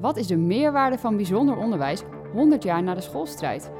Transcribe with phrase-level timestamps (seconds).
[0.00, 2.02] Wat is de meerwaarde van bijzonder onderwijs
[2.32, 3.70] 100 jaar na de schoolstrijd?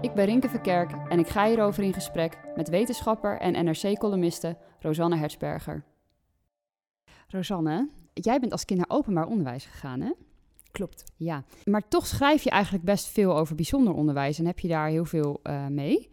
[0.00, 5.16] Ik ben Rinke Verkerk en ik ga hierover in gesprek met wetenschapper en NRC-columniste Rosanne
[5.16, 5.84] Hertzberger.
[7.28, 10.12] Rosanne, jij bent als kind naar openbaar onderwijs gegaan, hè?
[10.70, 11.04] Klopt.
[11.16, 14.88] Ja, maar toch schrijf je eigenlijk best veel over bijzonder onderwijs en heb je daar
[14.88, 16.10] heel veel uh, mee.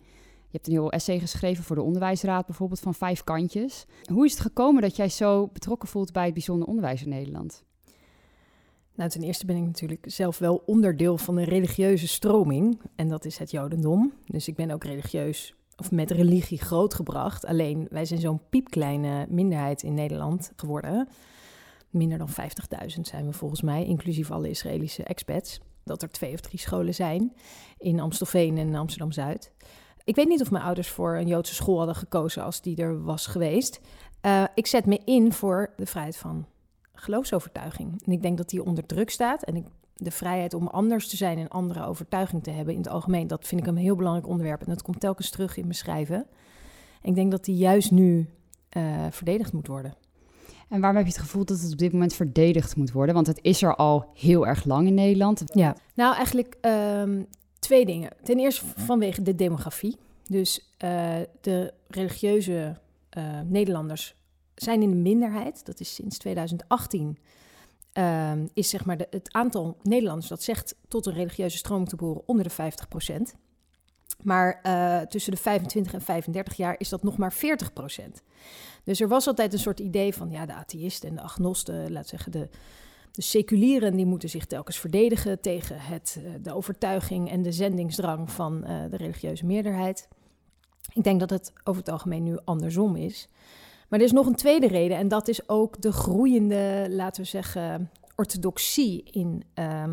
[0.49, 3.85] Je hebt een heel essay geschreven voor de Onderwijsraad, bijvoorbeeld van vijf kantjes.
[4.11, 7.63] Hoe is het gekomen dat jij zo betrokken voelt bij het bijzonder onderwijs in Nederland?
[8.99, 12.81] Nou, ten eerste ben ik natuurlijk zelf wel onderdeel van een religieuze stroming.
[12.95, 14.13] En dat is het Jodendom.
[14.25, 17.45] Dus ik ben ook religieus of met religie grootgebracht.
[17.45, 21.07] Alleen wij zijn zo'n piepkleine minderheid in Nederland geworden.
[21.89, 25.59] Minder dan 50.000 zijn we volgens mij, inclusief alle Israëlische expats.
[25.83, 27.33] Dat er twee of drie scholen zijn
[27.77, 29.51] in Amstelveen en Amsterdam Zuid.
[30.03, 33.03] Ik weet niet of mijn ouders voor een Joodse school hadden gekozen als die er
[33.03, 33.79] was geweest.
[34.21, 36.45] Uh, ik zet me in voor de vrijheid van
[36.99, 38.01] geloofsovertuiging.
[38.05, 39.43] En ik denk dat die onder druk staat.
[39.43, 42.89] En ik, de vrijheid om anders te zijn en andere overtuiging te hebben in het
[42.89, 44.61] algemeen, dat vind ik een heel belangrijk onderwerp.
[44.61, 46.25] En dat komt telkens terug in mijn schrijven.
[47.01, 48.29] En ik denk dat die juist nu
[48.77, 49.93] uh, verdedigd moet worden.
[50.69, 53.15] En waarom heb je het gevoel dat het op dit moment verdedigd moet worden?
[53.15, 55.43] Want het is er al heel erg lang in Nederland.
[55.45, 57.27] Ja, nou eigenlijk um,
[57.59, 58.09] twee dingen.
[58.23, 59.97] Ten eerste vanwege de demografie.
[60.27, 62.77] Dus uh, de religieuze
[63.17, 64.15] uh, Nederlanders
[64.61, 65.65] zijn in de minderheid.
[65.65, 67.17] Dat is sinds 2018.
[67.93, 71.89] Uh, ehm, is zeg maar de, het aantal Nederlanders dat zegt tot een religieuze stroming
[71.89, 73.35] te behoren onder de 50 procent.
[74.23, 78.21] Maar uh, tussen de 25 en 35 jaar is dat nog maar 40 procent.
[78.83, 82.07] Dus er was altijd een soort idee van ja, de atheïsten en de agnosten, laat
[82.07, 82.49] zeggen de,
[83.11, 88.31] de seculieren, die moeten zich telkens verdedigen tegen het, uh, de overtuiging en de zendingsdrang
[88.31, 90.07] van uh, de religieuze meerderheid.
[90.93, 93.27] Ik denk dat het over het algemeen nu andersom is.
[93.89, 97.27] Maar er is nog een tweede reden en dat is ook de groeiende, laten we
[97.27, 99.83] zeggen, orthodoxie in, uh,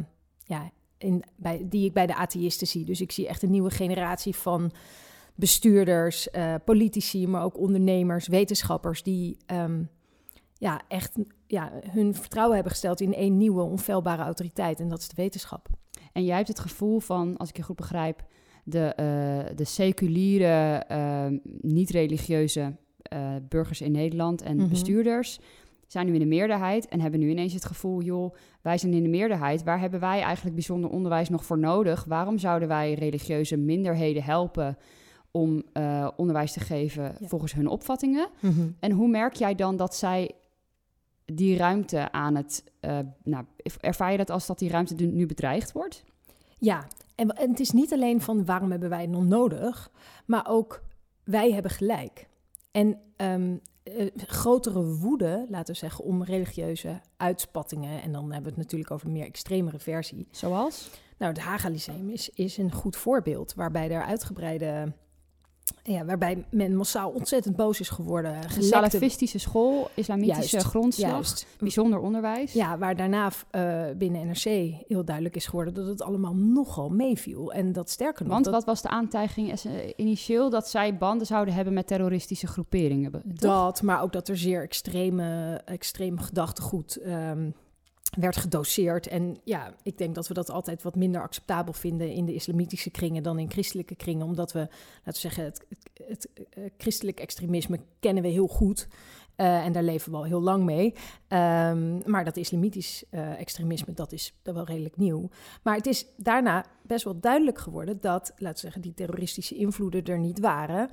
[0.45, 2.85] ja, in, bij, die ik bij de atheïsten zie.
[2.85, 4.73] Dus ik zie echt een nieuwe generatie van
[5.35, 9.89] bestuurders, uh, politici, maar ook ondernemers, wetenschappers die um,
[10.59, 11.13] ja, echt
[11.47, 15.69] ja, hun vertrouwen hebben gesteld in één nieuwe onfeilbare autoriteit en dat is de wetenschap.
[16.13, 18.25] En jij hebt het gevoel van, als ik je goed begrijp,
[18.65, 22.77] de, uh, de seculiere, uh, niet-religieuze
[23.15, 24.69] uh, burgers in Nederland en mm -hmm.
[24.69, 25.41] bestuurders
[25.87, 29.03] zijn nu in de meerderheid en hebben nu ineens het gevoel, joh, wij zijn in
[29.03, 29.65] de meerderheid.
[29.65, 32.05] Waar hebben wij eigenlijk bijzonder onderwijs nog voor nodig?
[32.05, 34.79] Waarom zouden wij religieuze minderheden helpen
[35.31, 37.27] om uh, onderwijs te geven ja.
[37.27, 38.29] volgens hun opvattingen?
[38.41, 38.77] Mm -hmm.
[38.81, 40.31] En hoe merk jij dan dat zij
[41.25, 43.45] die ruimte aan het, uh, nou,
[43.81, 46.05] ervaar je dat als dat die ruimte nu bedreigd wordt?
[46.59, 49.91] Ja, en, en het is niet alleen van waarom hebben wij het nog nodig,
[50.27, 50.83] maar ook
[51.25, 52.29] wij hebben gelijk.
[52.77, 58.03] En um, uh, grotere woede, laten we zeggen, om religieuze uitspattingen.
[58.03, 60.29] En dan hebben we het natuurlijk over een meer extremere versie.
[60.31, 60.91] Zoals?
[61.19, 64.93] Nou, het Haga Lyceum is, is een goed voorbeeld, waarbij er uitgebreide
[65.83, 68.37] ja, waarbij men massaal ontzettend boos is geworden.
[68.59, 71.47] Salafistische school, islamitische juist, grondslag, juist.
[71.59, 72.53] bijzonder onderwijs.
[72.53, 74.45] Ja, waar daarna uh, binnen NRC
[74.89, 77.53] heel duidelijk is geworden dat het allemaal nogal meeviel.
[77.53, 78.33] En dat sterker nog...
[78.33, 79.61] Want dat, wat was de aantijging
[79.97, 80.51] initieel?
[80.51, 83.11] Dat zij banden zouden hebben met terroristische groeperingen?
[83.11, 83.23] Toch?
[83.35, 86.99] Dat, maar ook dat er zeer extreme, extreem gedachtegoed...
[87.07, 87.55] Um,
[88.11, 89.07] werd gedoseerd.
[89.07, 92.91] En ja, ik denk dat we dat altijd wat minder acceptabel vinden in de islamitische
[92.91, 94.27] kringen dan in christelijke kringen.
[94.27, 94.59] Omdat we,
[95.05, 95.67] laten we zeggen, het,
[96.07, 98.89] het, uh, christelijk extremisme kennen we heel goed.
[99.37, 100.95] Uh, en daar leven we al heel lang mee.
[101.29, 105.29] Um, maar dat islamitisch uh, extremisme, dat is wel redelijk nieuw.
[105.63, 110.05] Maar het is daarna best wel duidelijk geworden dat, laten we zeggen, die terroristische invloeden
[110.05, 110.91] er niet waren.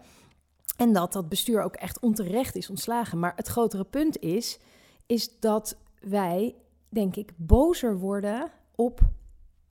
[0.78, 3.20] En dat dat bestuur ook echt onterecht is ontslagen.
[3.20, 4.60] Maar het grotere punt is,
[5.06, 6.56] is dat wij
[6.94, 9.00] denk ik, bozer worden op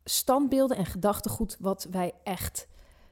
[0.05, 2.69] standbeelden en gedachtegoed wat wij echt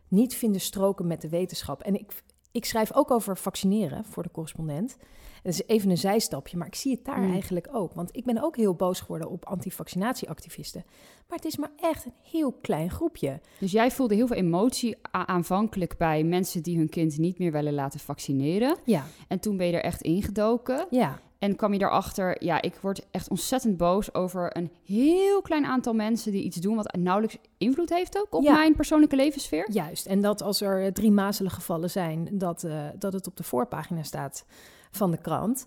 [0.09, 1.83] niet vinden stroken met de wetenschap.
[1.83, 4.97] En ik, ik schrijf ook over vaccineren voor de correspondent.
[5.43, 7.33] Dat is even een zijstapje, maar ik zie het daar mm.
[7.33, 7.93] eigenlijk ook.
[7.93, 10.85] Want ik ben ook heel boos geworden op antivaccinatieactivisten.
[11.29, 13.41] Maar het is maar echt een heel klein groepje.
[13.59, 17.75] Dus jij voelde heel veel emotie aanvankelijk bij mensen die hun kind niet meer willen
[17.75, 18.77] laten vaccineren.
[18.85, 19.05] Ja.
[19.29, 20.87] En toen ben je er echt ingedoken.
[20.91, 21.21] Ja.
[21.41, 25.93] En kwam je erachter, ja, ik word echt ontzettend boos over een heel klein aantal
[25.93, 28.53] mensen die iets doen wat nauwelijks invloed heeft ook op ja.
[28.53, 29.71] mijn persoonlijke levenssfeer.
[29.71, 33.43] Juist, en dat als er drie mazelen gevallen zijn, dat, uh, dat het op de
[33.43, 34.45] voorpagina staat
[34.91, 35.67] van de krant.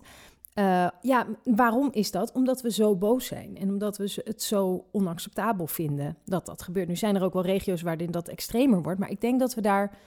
[0.54, 2.32] Uh, ja, waarom is dat?
[2.32, 6.88] Omdat we zo boos zijn en omdat we het zo onacceptabel vinden dat dat gebeurt.
[6.88, 9.60] Nu zijn er ook wel regio's waarin dat extremer wordt, maar ik denk dat we
[9.60, 9.98] daar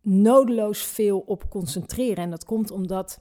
[0.00, 2.24] nodeloos veel op concentreren.
[2.24, 3.20] En dat komt omdat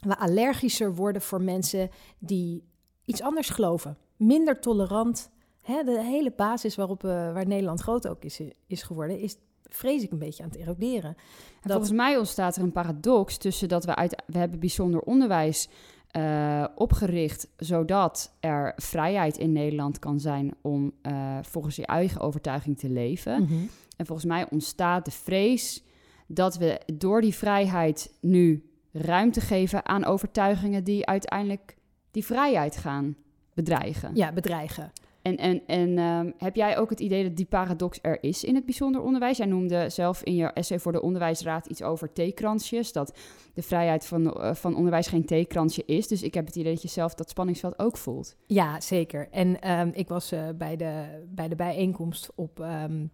[0.00, 2.64] we allergischer worden voor mensen die
[3.04, 3.96] iets anders geloven.
[4.16, 5.30] minder tolerant.
[5.60, 10.02] Hè, de hele basis waarop uh, waar Nederland groot ook is, is geworden, is vrees
[10.02, 11.16] ik een beetje aan het eroderen.
[11.62, 11.72] Dat...
[11.72, 15.68] Volgens mij ontstaat er een paradox tussen dat we uit we hebben bijzonder onderwijs
[16.16, 22.78] uh, opgericht zodat er vrijheid in Nederland kan zijn om uh, volgens je eigen overtuiging
[22.78, 23.42] te leven.
[23.42, 23.54] Mhm.
[23.96, 25.84] En volgens mij ontstaat de vrees
[26.26, 31.76] dat we door die vrijheid nu ruimte geven aan overtuigingen die uiteindelijk
[32.10, 33.16] die vrijheid gaan
[33.54, 34.10] bedreigen.
[34.14, 34.92] Ja, bedreigen.
[35.22, 38.54] En, en, en um, heb jij ook het idee dat die paradox er is in
[38.54, 39.36] het bijzonder onderwijs?
[39.36, 42.92] Jij noemde zelf in je essay voor de Onderwijsraad iets over theekransjes.
[42.92, 43.18] Dat
[43.54, 46.08] de vrijheid van, uh, van onderwijs geen theekransje is.
[46.08, 48.36] Dus ik heb het idee dat je zelf dat spanningsveld ook voelt.
[48.46, 49.28] Ja, zeker.
[49.30, 52.58] En um, ik was uh, bij, de, bij de bijeenkomst op.
[52.58, 53.10] Um,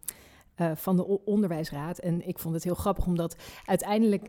[0.56, 1.98] uh, van de onderwijsraad.
[1.98, 4.28] En ik vond het heel grappig, omdat uiteindelijk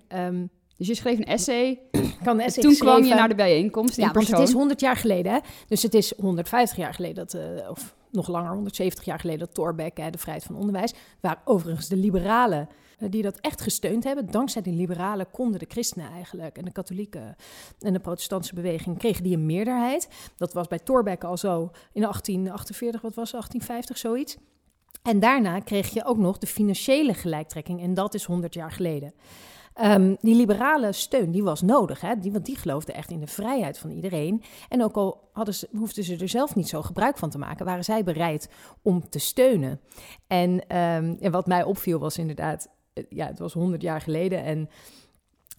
[0.78, 1.80] dus je schreef een essay.
[2.24, 3.96] Kan essay Toen kwam je naar de bijeenkomst.
[3.96, 5.32] Ja, want het is 100 jaar geleden.
[5.32, 5.40] Hè?
[5.68, 9.54] Dus het is 150 jaar geleden, dat, uh, of nog langer, 170 jaar geleden, dat
[9.54, 10.94] Thorbecke, hè, de vrijheid van onderwijs.
[11.20, 12.70] Waar overigens de liberalen
[13.00, 14.32] uh, die dat echt gesteund hebben.
[14.32, 17.36] Dankzij die liberalen konden de christenen eigenlijk en de katholieken
[17.80, 20.10] en de protestantse beweging kregen die een meerderheid.
[20.38, 24.38] Dat was bij Thorbecke al zo in 1848, wat was het, 1850, zoiets.
[25.04, 27.82] En daarna kreeg je ook nog de financiële gelijktrekking.
[27.82, 29.14] En dat is 100 jaar geleden.
[29.82, 32.20] Um, die liberale steun die was nodig, hè?
[32.20, 34.44] Die, want die geloofden echt in de vrijheid van iedereen.
[34.70, 37.66] En ook al hadden ze, hoefden ze er zelf niet zo gebruik van te maken,
[37.66, 38.50] waren zij bereid
[38.82, 39.80] om te steunen.
[40.28, 42.70] En, um, en wat mij opviel was inderdaad,
[43.10, 44.70] ja, het was 100 jaar geleden en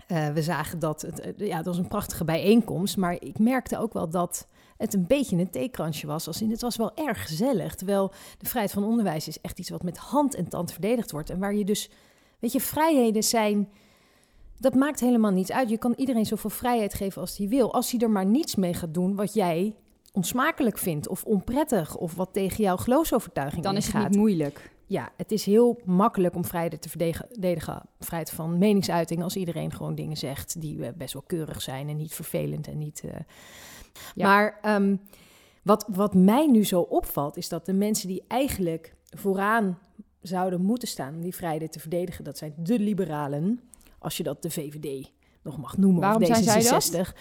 [0.09, 3.93] uh, we zagen dat het, ja, het was een prachtige bijeenkomst, maar ik merkte ook
[3.93, 6.26] wel dat het een beetje een theekransje was.
[6.26, 7.75] Als in, het was wel erg gezellig.
[7.75, 11.31] Terwijl de vrijheid van onderwijs is echt iets wat met hand en tand verdedigd wordt.
[11.31, 11.91] En waar je dus,
[12.38, 13.69] weet je, vrijheden zijn.
[14.58, 15.69] Dat maakt helemaal niets uit.
[15.69, 17.72] Je kan iedereen zoveel vrijheid geven als hij wil.
[17.72, 19.75] Als hij er maar niets mee gaat doen wat jij
[20.12, 24.08] onsmakelijk vindt of onprettig of wat tegen jouw geloofsovertuiging Dan is het gaat.
[24.08, 24.76] niet moeilijk.
[24.87, 27.82] Ja, het is heel makkelijk om vrijheid te verdedigen.
[28.00, 31.96] Vrijheid van meningsuiting als iedereen gewoon dingen zegt die uh, best wel keurig zijn en
[31.96, 33.02] niet vervelend en niet...
[33.05, 33.10] Uh,
[34.14, 34.26] ja.
[34.26, 35.00] Maar um,
[35.62, 39.78] wat, wat mij nu zo opvalt, is dat de mensen die eigenlijk vooraan
[40.20, 43.60] zouden moeten staan om die vrijheid te verdedigen, dat zijn de liberalen,
[43.98, 45.12] als je dat de VVD
[45.42, 46.00] nog mag noemen.
[46.00, 46.42] Waarom of D66.
[46.42, 47.12] zijn zij dat?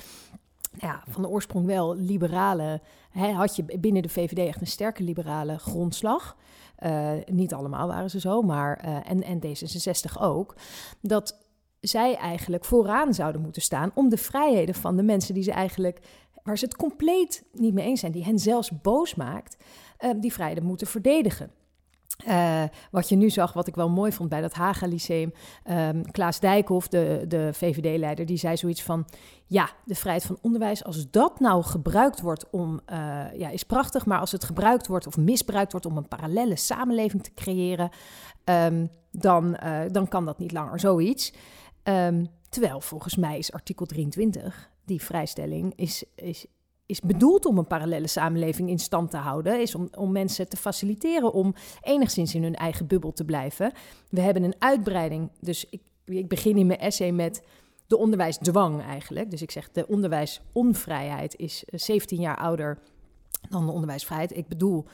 [0.80, 2.82] Ja, van de oorsprong wel liberale.
[3.10, 6.38] Hè, had je binnen de VVD echt een sterke liberale grondslag.
[6.84, 10.56] Uh, niet allemaal waren ze zo, maar uh, en, en D66 ook.
[11.02, 11.46] Dat
[11.80, 16.00] zij eigenlijk vooraan zouden moeten staan om de vrijheden van de mensen die ze eigenlijk
[16.44, 19.58] waar ze het compleet niet mee eens zijn, die hen zelfs boos maakt,
[20.00, 21.52] uh, die vrijheden moeten verdedigen.
[22.28, 25.34] Uh, wat je nu zag, wat ik wel mooi vond bij dat Haga Lyceum,
[25.70, 29.06] um, Klaas Dijkhoff, de, de VVD-leider, die zei zoiets van:
[29.46, 32.98] ja, de vrijheid van onderwijs, als dat nou gebruikt wordt om, uh,
[33.34, 37.24] ja, is prachtig, maar als het gebruikt wordt of misbruikt wordt om een parallele samenleving
[37.24, 37.90] te creëren,
[38.46, 41.34] um, dan, uh, dan kan dat niet langer zoiets.
[41.84, 46.46] Um, terwijl volgens mij is artikel 23 die vrijstelling is, is,
[46.88, 49.62] is bedoeld om een parallele samenleving in stand te houden.
[49.62, 53.72] Is om, om mensen te faciliteren om enigszins in hun eigen bubbel te blijven.
[54.10, 55.30] We hebben een uitbreiding.
[55.40, 57.44] Dus ik, ik begin in mijn essay met
[57.88, 59.32] de onderwijsdwang eigenlijk.
[59.32, 62.80] Dus ik zeg de onderwijsonvrijheid is 17 jaar ouder
[63.50, 64.38] dan de onderwijsvrijheid.
[64.38, 64.86] Ik bedoel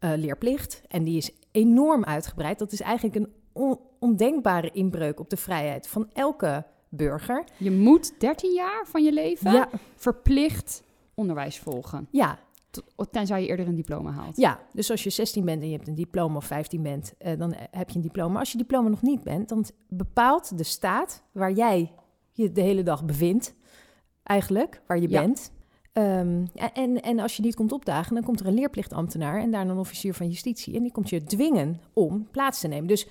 [0.00, 0.82] uh, leerplicht.
[0.88, 2.58] En die is enorm uitgebreid.
[2.58, 7.44] Dat is eigenlijk een on, ondenkbare inbreuk op de vrijheid van elke burger.
[7.56, 9.68] Je moet 13 jaar van je leven ja.
[9.96, 10.82] verplicht
[11.20, 12.08] onderwijs volgen.
[12.10, 12.38] Ja.
[13.10, 14.36] Tenzij je eerder een diploma haalt.
[14.36, 17.38] Ja, dus als je 16 bent en je hebt een diploma of 15 bent, uh,
[17.38, 18.38] dan heb je een diploma.
[18.38, 21.92] Als je diploma nog niet bent, dan bepaalt de staat waar jij
[22.32, 23.54] je de hele dag bevindt,
[24.22, 25.20] eigenlijk, waar je ja.
[25.20, 25.52] bent.
[25.92, 29.72] Um, en, en als je niet komt opdagen, dan komt er een leerplichtambtenaar en daarna
[29.72, 30.74] een officier van justitie.
[30.74, 32.86] En die komt je dwingen om plaats te nemen.
[32.86, 33.06] Dus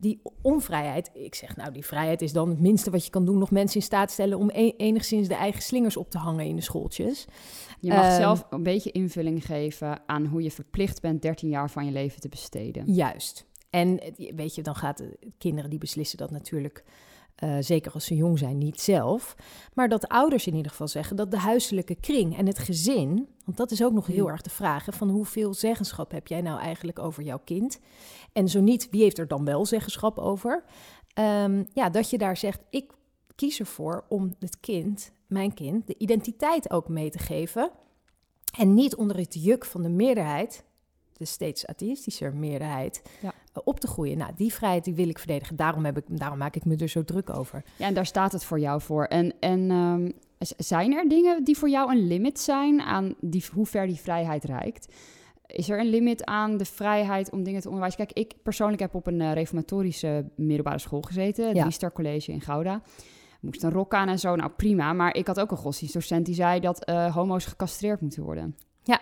[0.00, 3.38] die onvrijheid, ik zeg nou, die vrijheid is dan het minste wat je kan doen.
[3.38, 6.56] Nog mensen in staat stellen om e enigszins de eigen slingers op te hangen in
[6.56, 7.26] de schooltjes.
[7.80, 11.70] Je mag um, zelf een beetje invulling geven aan hoe je verplicht bent 13 jaar
[11.70, 12.92] van je leven te besteden.
[12.92, 13.46] Juist.
[13.70, 14.00] En
[14.34, 15.02] weet je, dan gaat
[15.38, 16.84] kinderen die beslissen dat natuurlijk.
[17.44, 19.36] Uh, zeker als ze jong zijn, niet zelf.
[19.74, 23.28] Maar dat ouders in ieder geval zeggen dat de huiselijke kring en het gezin.
[23.44, 26.40] Want dat is ook nog heel erg de vraag: hè, van hoeveel zeggenschap heb jij
[26.40, 27.80] nou eigenlijk over jouw kind?
[28.32, 30.64] En zo niet, wie heeft er dan wel zeggenschap over?
[31.14, 32.92] Um, ja, dat je daar zegt: ik
[33.34, 37.70] kies ervoor om het kind, mijn kind, de identiteit ook mee te geven.
[38.58, 40.64] En niet onder het juk van de meerderheid,
[41.20, 43.32] de steeds atheïstische meerderheid, ja.
[43.64, 44.18] op te groeien.
[44.18, 45.56] Nou, die vrijheid die wil ik verdedigen.
[45.56, 47.64] Daarom, heb ik, daarom maak ik me er zo druk over.
[47.76, 49.04] Ja, en daar staat het voor jou voor.
[49.04, 50.12] En, en um,
[50.56, 54.44] zijn er dingen die voor jou een limit zijn aan die, hoe ver die vrijheid
[54.44, 54.92] reikt?
[55.46, 58.06] Is er een limit aan de vrijheid om dingen te onderwijzen?
[58.06, 61.90] Kijk, ik persoonlijk heb op een uh, reformatorische middelbare school gezeten, het ja.
[61.90, 62.82] College in Gouda.
[63.40, 64.92] Moest een rok aan en zo, nou prima.
[64.92, 68.56] Maar ik had ook een godsdienstdocent die zei dat uh, homo's gecastreerd moeten worden.
[68.82, 69.00] Ja.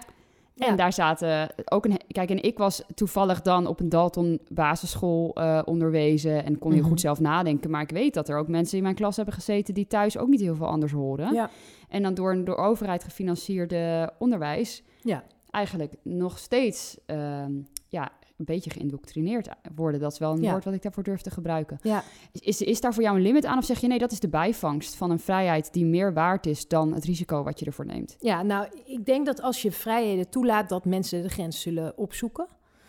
[0.58, 2.00] En daar zaten ook een.
[2.08, 6.82] Kijk, en ik was toevallig dan op een Dalton basisschool uh, onderwezen en kon heel
[6.82, 7.70] goed zelf nadenken.
[7.70, 10.28] Maar ik weet dat er ook mensen in mijn klas hebben gezeten die thuis ook
[10.28, 11.34] niet heel veel anders horen.
[11.34, 11.50] Ja.
[11.88, 14.82] En dan door een door overheid gefinancierde onderwijs.
[15.02, 15.24] Ja.
[15.50, 17.44] Eigenlijk nog steeds uh,
[17.88, 20.00] ja, een beetje geïndoctrineerd worden.
[20.00, 20.50] Dat is wel een Ja.
[20.50, 21.78] woord wat ik daarvoor durf te gebruiken.
[21.82, 22.02] Ja.
[22.32, 23.58] Is, is, daar voor jou een limit aan?
[23.58, 26.68] Of zeg je nee, dat is de bijvangst van een vrijheid die meer waard is
[26.68, 28.16] dan het risico wat je ervoor neemt?
[28.18, 32.46] Ja, nou, ik denk dat als je vrijheden toelaat, dat mensen de grens zullen opzoeken.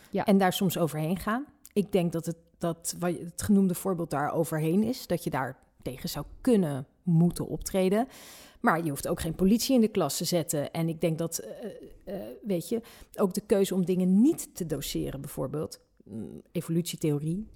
[0.10, 0.26] Ja.
[0.26, 1.46] En daar soms overheen gaan.
[1.74, 5.08] Ik denk dat het, dat wat het genoemde voorbeeld daar overheen is.
[5.08, 8.08] Dat je daar tegen zou kunnen moeten optreden.
[8.60, 10.72] Maar je hoeft ook geen politie in de klas te zetten.
[10.72, 11.70] En ik denk dat, eh,
[12.04, 12.82] eh, weet je,
[13.16, 15.80] ook de keuze om dingen niet te doseren, bijvoorbeeld.
[16.04, 17.48] mm, Evolutietheorie.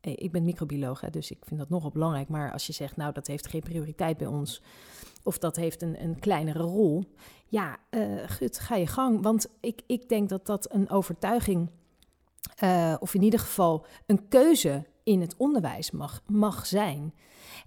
[0.00, 2.28] Eh, Ik ben microbioloog, hè, dus ik vind dat nogal belangrijk.
[2.28, 4.62] Maar als je zegt, nou, dat heeft geen prioriteit bij ons.
[5.22, 7.04] Of dat heeft een, een kleinere rol.
[7.46, 9.22] Ja, eh, gut, ga je gang.
[9.22, 11.70] Want ik, ik denk dat dat een overtuiging,
[13.00, 17.14] of in ieder geval een keuze in het onderwijs mag, mag zijn.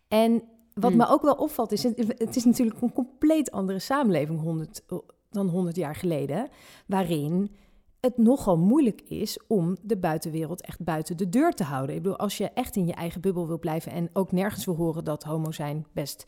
[0.07, 0.99] En wat Hmm.
[0.99, 4.81] me ook wel opvalt, is het, is natuurlijk een compleet andere samenleving 100,
[5.29, 6.49] dan 100 jaar geleden,
[6.87, 7.55] waarin
[7.99, 11.95] het nogal moeilijk is om de buitenwereld echt buiten de deur te houden.
[11.95, 14.75] Ik bedoel, als je echt in je eigen bubbel wil blijven en ook nergens wil
[14.75, 16.23] horen dat homo zijn best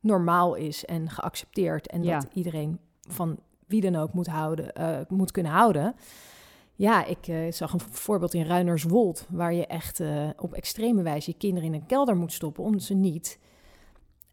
[0.00, 2.18] normaal is en geaccepteerd en Ja.
[2.20, 5.94] dat iedereen van wie dan ook moet, houden, eh, moet kunnen houden.
[6.74, 11.30] Ja, ik eh, zag een voorbeeld in Ruinerswold, waar je echt eh, op extreme wijze
[11.30, 13.38] je kinderen in een kelder moet stoppen, omdat ze niet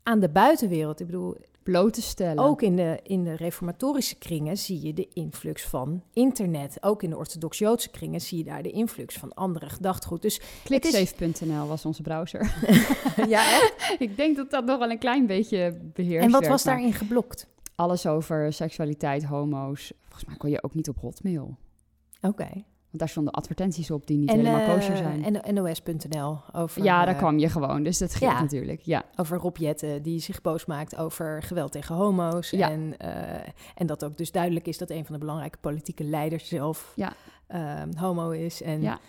[0.04, 2.44] aan de buitenwereld, ik bedoel, Bloot te stellen.
[2.44, 6.78] ook in de, in de reformatorische kringen zie je de influx van internet.
[6.80, 10.22] Ook in de orthodox-Joodse kringen zie je daar de influx van andere gedachtegoed.
[10.22, 12.56] Dus Clicksafe.nl was onze browser.
[13.28, 13.76] ja, echt?
[14.00, 16.76] ik denk dat dat nog wel een klein beetje beheerst En wat werd, was maar
[16.76, 17.48] daarin geblokt?
[17.76, 19.94] Alles over seksualiteit, homo's.
[20.02, 21.58] Volgens mij kon je ook niet op Hotmail.
[22.22, 22.64] Oké.
[22.92, 25.42] Want daar stonden advertenties op die niet En, helemaal eh, kosher zijn.
[25.42, 27.84] en nos.nl over, ja, daar eh, kwam je gewoon.
[27.84, 28.42] Dus dat ja.
[28.42, 28.82] natuurlijk.
[28.82, 29.04] Ja.
[29.16, 32.50] over Rob Jetten, die zich boos maakt over geweld tegen homo's.
[32.50, 32.70] Ja.
[32.72, 36.48] En, eh, en dat ook dus duidelijk is dat een van de belangrijke politieke leiders
[36.48, 37.14] zelf Ja.
[37.48, 38.62] eh, homo is.
[38.62, 39.00] En Ja.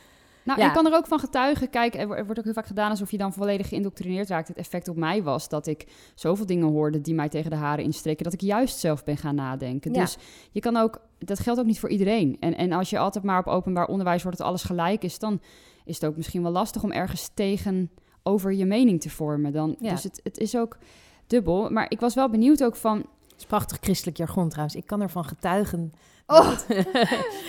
[0.45, 0.67] Nou, Ja.
[0.67, 1.71] ik kan er ook van getuigen.
[1.71, 4.49] Kijk, er wo- wordt ook heel vaak gedaan alsof je dan volledig geïndoctrineerd raakt.
[4.49, 7.85] Het effect op mij was dat ik zoveel dingen hoorde die mij tegen de haren
[7.85, 9.93] instreken, dat ik juist zelf ben gaan nadenken.
[9.93, 10.01] Ja.
[10.01, 10.17] Dus
[10.51, 12.37] je kan ook, dat geldt ook niet voor iedereen.
[12.41, 15.41] En, en als je altijd maar op openbaar onderwijs wordt dat alles gelijk is, dan
[15.85, 17.91] is het ook misschien wel lastig om ergens tegen
[18.23, 19.53] over je mening te vormen.
[19.53, 19.91] Dan, Ja.
[19.91, 20.79] Dus het, het is ook
[21.27, 21.71] dubbel.
[21.71, 24.77] Maar ik was wel benieuwd ook van, het is prachtig christelijk jargon trouwens.
[24.77, 25.93] Ik kan ervan getuigen.
[26.27, 26.47] Oh,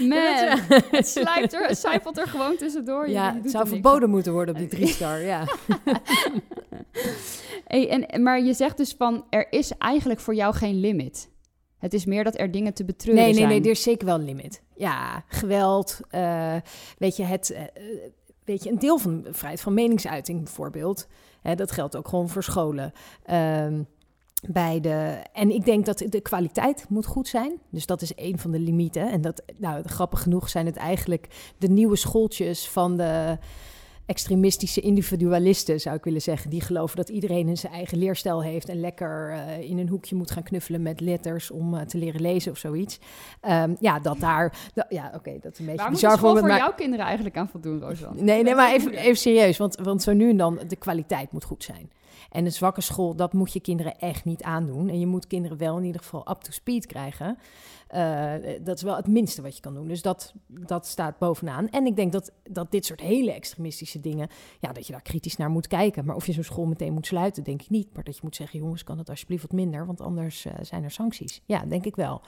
[0.10, 0.60] man,
[0.92, 3.10] het slijpt er, het er gewoon tussendoor.
[3.10, 5.22] Ja, je het zou er niks verboden moeten worden op die drie star.
[5.22, 5.46] Ja.
[7.68, 11.30] Hey, en, maar je zegt dus van, er is eigenlijk voor jou geen limit.
[11.78, 13.50] Het is meer dat er dingen te betreuren Nee, nee, zijn.
[13.50, 14.62] nee, er is zeker wel een limit.
[14.76, 16.56] Ja, geweld, eh,
[16.98, 17.62] weet je, het, eh,
[18.44, 21.08] weet je, een deel van de vrijheid van meningsuiting bijvoorbeeld.
[21.42, 22.92] Hè, dat geldt ook gewoon voor scholen.
[23.24, 23.82] Ehm,
[24.48, 27.52] bij de, en ik denk dat de kwaliteit moet goed zijn.
[27.70, 29.12] Dus dat is een van de limieten.
[29.12, 33.38] En dat, nou, grappig genoeg zijn het eigenlijk de nieuwe schooltjes van de
[34.06, 36.50] extremistische individualisten, zou ik willen zeggen.
[36.50, 40.16] Die geloven dat iedereen in zijn eigen leerstijl heeft en lekker eh, in een hoekje
[40.16, 43.00] moet gaan knuffelen met letters om eh, te leren lezen of zoiets.
[43.42, 44.58] Ehm, ja, dat daar.
[44.74, 47.38] da- ja, oké, dat is een beetje Waar moet bizar voor maar- jouw kinderen eigenlijk
[47.38, 48.22] aan voldoen, Rosanne?
[48.22, 49.58] Nee, nee, maar even, even serieus.
[49.58, 51.90] Want, want zo nu en dan, de kwaliteit moet goed zijn.
[52.30, 54.90] En een zwakke school, dat moet je kinderen echt niet aandoen.
[54.90, 57.38] En je moet kinderen wel in ieder geval up to speed krijgen.
[57.88, 59.88] Eh, dat is wel het minste wat je kan doen.
[59.88, 61.70] Dus dat, dat staat bovenaan.
[61.70, 64.28] En ik denk dat, dat dit soort hele extremistische dingen...
[64.60, 66.06] ja, dat je daar kritisch naar moet kijken.
[66.06, 67.94] Maar of je zo'n school meteen moet sluiten, denk ik niet.
[67.94, 69.86] Maar dat je moet zeggen, jongens, kan het alsjeblieft wat minder...
[69.86, 71.42] want anders eh, zijn er sancties.
[71.46, 72.22] Ja, denk ik wel.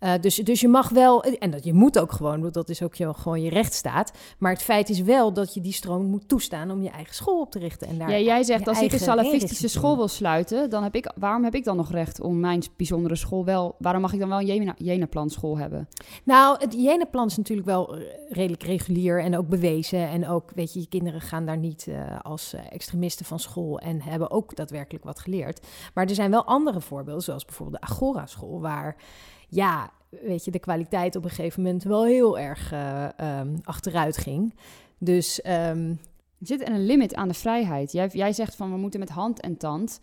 [0.00, 2.82] Eh, dus, dus je mag wel, en dat je moet ook gewoon, want dat is
[2.82, 4.12] ook je, gewoon je rechtsstaat.
[4.38, 7.40] Maar het feit is wel dat je die stroom moet toestaan om je eigen school
[7.40, 7.88] op te richten.
[7.88, 11.12] En daar Ja, jij zegt, als ik een salafistische school wil sluiten, dan heb ik,
[11.16, 13.74] waarom heb ik dan nog recht om mijn bijzondere school wel...
[13.78, 15.88] Waarom mag ik dan wel een Jena- Jena-plan school hebben?
[16.24, 20.08] Nou, het Jenaplan is natuurlijk wel eh, redelijk regulier en ook bewezen.
[20.08, 24.02] En ook, weet je, je kinderen gaan daar niet eh, als extremisten van school en
[24.02, 25.66] hebben ook daadwerkelijk wat geleerd.
[25.94, 28.96] Maar er zijn wel andere voorbeelden, zoals bijvoorbeeld de Agora-school, waar,
[29.50, 34.16] ja, weet je, de kwaliteit op een gegeven moment wel heel erg eh, ehm, achteruit
[34.16, 34.54] ging.
[34.98, 35.88] Dus ehm,
[36.38, 37.92] Er zit een limit aan de vrijheid.
[37.92, 40.00] Jij, jij zegt van, we moeten met hand en tand.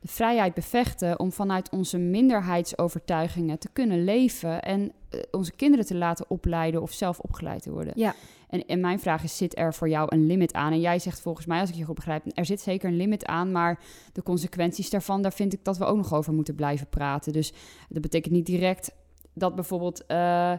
[0.00, 5.94] de vrijheid bevechten om vanuit onze minderheidsovertuigingen te kunnen leven en eh, onze kinderen te
[5.94, 7.92] laten opleiden of zelf opgeleid te worden.
[7.96, 8.14] Ja.
[8.48, 10.72] En, en mijn vraag is, zit er voor jou een limit aan?
[10.72, 13.26] En jij zegt volgens mij, als ik je goed begrijp, er zit zeker een limit
[13.26, 13.80] aan, maar
[14.12, 17.32] de consequenties daarvan, daar vind ik dat we ook nog over moeten blijven praten.
[17.32, 17.52] Dus
[17.88, 18.90] dat betekent niet direct
[19.34, 20.52] dat bijvoorbeeld uh,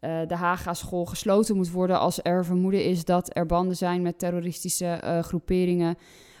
[0.00, 5.00] de Haga-school gesloten moet worden als er vermoeden is dat er banden zijn met terroristische
[5.04, 5.96] uh, groeperingen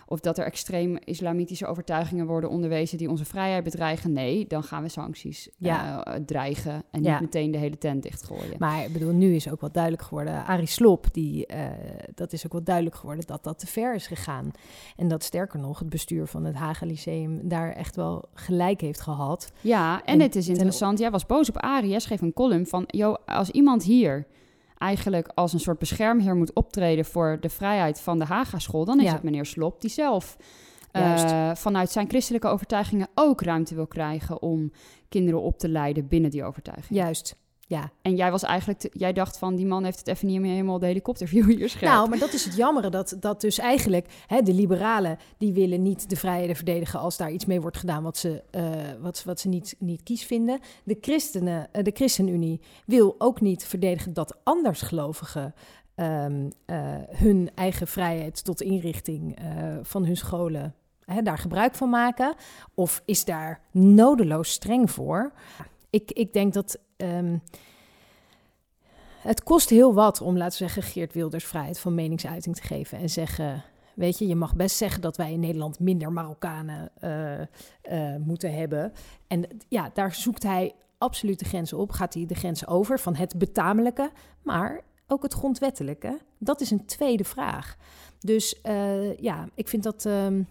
[0.06, 4.12] of dat er extreem islamitische overtuigingen worden onderwezen die onze vrijheid bedreigen.
[4.12, 6.06] Nee, dan gaan we sancties ja.
[6.08, 8.56] uh, dreigen en niet meteen de hele tent dichtgooien.
[8.58, 11.66] Maar ik bedoel, nu is ook wel duidelijk geworden, Arie Slob, die, uh,
[12.14, 14.50] dat is ook wel duidelijk geworden dat dat te ver is gegaan.
[14.96, 19.00] En dat sterker nog, het bestuur van het Haga Lyceum daar echt wel gelijk heeft
[19.00, 19.52] gehad.
[19.60, 22.84] Ja, en, het is interessant, jij was boos op Arie, jij schreef een column van,
[22.86, 24.26] joh, als iemand hier
[24.84, 29.12] eigenlijk als een soort beschermheer moet optreden voor de vrijheid van de Haga-school, dan is
[29.12, 30.36] het meneer Slop die zelf
[30.92, 34.72] uh, vanuit zijn christelijke overtuigingen ook ruimte wil krijgen om
[35.08, 36.98] kinderen op te leiden binnen die overtuiging.
[36.98, 37.36] Juist.
[37.74, 37.90] Ja.
[38.02, 40.78] En jij was eigenlijk, jij dacht van die man heeft het even niet meer helemaal
[40.78, 41.92] de helikopterview hier scherp.
[41.92, 45.82] Nou, maar dat is het jammere dat, dat dus eigenlijk hè, de liberalen die willen
[45.82, 48.62] niet de vrijheden verdedigen als daar iets mee wordt gedaan wat ze, uh,
[49.00, 50.60] wat, wat ze niet, niet kies vinden.
[50.84, 55.54] De christenen, uh, de ChristenUnie wil ook niet verdedigen dat andersgelovigen
[55.96, 56.50] um,
[57.08, 59.38] hun eigen vrijheid tot inrichting
[59.82, 62.34] van hun scholen hè, daar gebruik van maken.
[62.74, 65.32] Of is daar nodeloos streng voor.
[65.90, 67.42] Ik, ik denk dat Um,
[69.18, 72.98] het kost heel wat om, laten we zeggen, Geert Wilders vrijheid van meningsuiting te geven.
[72.98, 77.40] En zeggen, weet je, je mag best zeggen dat wij in Nederland minder Marokkanen uh,
[77.90, 78.92] uh, moeten hebben.
[79.26, 81.90] En ja, daar zoekt hij absoluut de grenzen op.
[81.90, 84.10] Gaat hij de grenzen over van het betamelijke,
[84.42, 86.20] maar ook het grondwettelijke?
[86.38, 87.76] Dat is een tweede vraag.
[88.20, 90.04] Dus uh, ja, ik vind dat.
[90.04, 90.48] Um,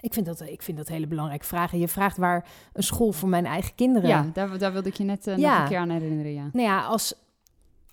[0.00, 1.78] ik vind, dat, ik vind dat hele belangrijke vragen.
[1.78, 4.08] Je vraagt waar een school voor mijn eigen kinderen...
[4.08, 5.52] Ja, daar, daar wilde ik je net uh, ja.
[5.52, 6.48] nog een keer aan herinneren, ja.
[6.52, 7.14] Nou ja, als,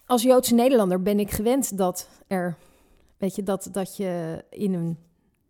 [0.05, 2.57] als Joodse Nederlander ben ik gewend dat er...
[3.17, 4.97] Weet je, dat, dat je in een...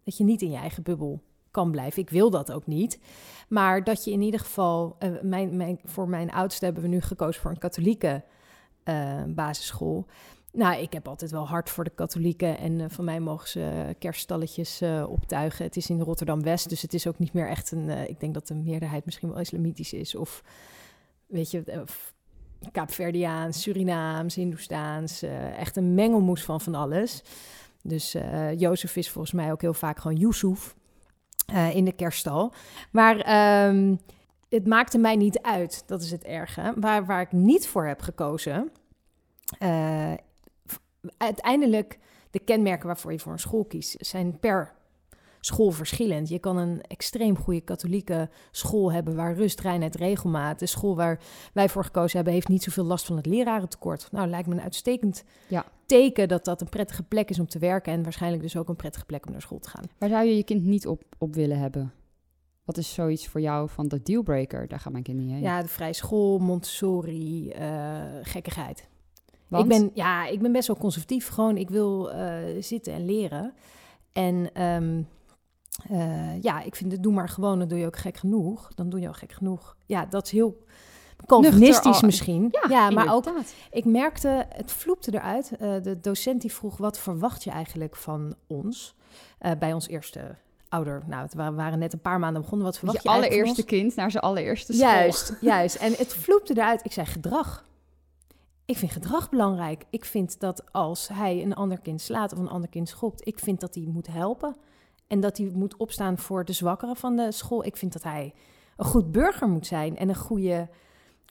[0.03, 2.01] Dat je niet in je eigen bubbel kan blijven.
[2.01, 2.99] Ik wil dat ook niet.
[3.49, 4.95] Maar dat je in ieder geval...
[4.99, 8.23] Uh, mijn, mijn, voor mijn oudste hebben we nu gekozen voor een katholieke
[8.83, 10.05] uh, basisschool...
[10.51, 12.57] Nou, ik heb altijd wel hard voor de katholieken.
[12.57, 15.65] En uh, van mij mogen ze kerststalletjes uh, optuigen.
[15.65, 17.87] Het is in Rotterdam-West, dus het is ook niet meer echt een...
[17.87, 20.15] Uh, ik denk dat de meerderheid misschien wel islamitisch is.
[20.15, 20.43] Of,
[21.25, 21.83] weet je,
[22.71, 25.21] Kaapverdiaans, Surinaams, Hindoestaans.
[25.57, 27.23] echt een mengelmoes van van alles.
[27.83, 28.15] Dus
[28.57, 30.75] Jozef is volgens mij ook heel vaak gewoon Yusuf
[31.73, 32.53] in de kerststal.
[32.91, 33.67] Maar...
[33.67, 33.99] Um,
[34.49, 36.73] het maakte mij niet uit, dat is het erge.
[36.75, 38.71] Waar, waar ik niet voor heb gekozen,
[41.17, 41.99] uiteindelijk
[42.31, 44.75] de kenmerken waarvoor je voor een school kiest, zijn per
[45.39, 46.29] school verschillend.
[46.29, 50.59] Je kan een extreem goede katholieke school hebben waar rust, reinheid, regelmaat.
[50.59, 51.19] De school waar
[51.53, 54.07] wij voor gekozen hebben, heeft niet zoveel last van het lerarentekort.
[54.11, 55.65] Nou, lijkt me een uitstekend ja.
[55.85, 58.75] teken dat dat een prettige plek is om te werken en waarschijnlijk dus ook een
[58.75, 59.83] prettige plek om naar school te gaan.
[59.97, 61.93] Waar zou je je kind niet op, op willen hebben?
[62.63, 64.67] Wat is zoiets voor jou van de dealbreaker?
[64.67, 65.41] Daar gaat mijn kind niet heen.
[65.41, 68.87] Ja, de vrije school, Montessori, uh, gekkigheid.
[69.49, 71.27] Ik ben, ja, ik ben best wel conservatief.
[71.27, 73.53] Gewoon, ik wil uh, zitten en leren.
[74.13, 75.07] En um,
[75.91, 78.67] uh, ja, ik vind het doe maar gewoon, dan doe je ook gek genoeg.
[78.75, 79.75] Dan doe je ook gek genoeg.
[79.85, 80.65] Ja, dat is heel
[81.25, 82.47] Calvinistisch misschien.
[82.51, 83.31] Ja, ja maar ook,
[83.71, 85.51] ik merkte, het vloepte eruit.
[85.51, 88.95] Uh, de docent die vroeg, wat verwacht je eigenlijk van ons?
[89.41, 90.35] Uh, bij ons eerste
[90.69, 92.65] ouder, nou, het waren, waren net een paar maanden begonnen.
[92.65, 94.89] Wat verwacht je, je allereerste kind naar zijn allereerste school.
[94.89, 95.75] Juist, juist.
[95.75, 96.85] En het vloepte eruit.
[96.85, 97.65] Ik zei gedrag.
[98.67, 99.83] Ik vind gedrag belangrijk.
[99.89, 103.39] Ik vind dat als hij een ander kind slaat of een ander kind schopt, ik
[103.39, 104.55] vind dat hij moet helpen.
[105.07, 107.65] En dat hij moet opstaan voor de zwakkeren van de school.
[107.65, 108.33] Ik vind dat hij
[108.77, 110.69] een goed burger moet zijn en een goede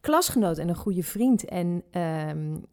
[0.01, 1.45] klasgenoot en een goede vriend.
[1.45, 1.83] En
[2.29, 2.65] um,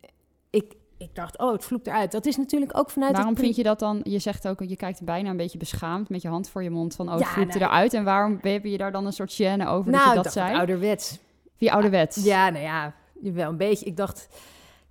[0.50, 2.12] ik, ik dacht, oh, het vloekt eruit.
[2.12, 3.16] Dat is natuurlijk ook vanuit.
[3.16, 4.00] Waarom vind je dat dan?
[4.04, 6.96] Je zegt ook, je kijkt bijna een beetje beschaamd met je hand voor je mond
[6.96, 7.94] van, oh, het ja, vloekt nou, eruit.
[7.94, 10.56] En waarom heb je daar dan een soort gêne over nou, dat je dat zei?
[10.56, 11.20] ouderwets.
[11.58, 12.24] Wie ouderwets?
[12.24, 12.94] Ja, nou ja,
[13.32, 13.86] wel een beetje.
[13.86, 14.28] Ik dacht,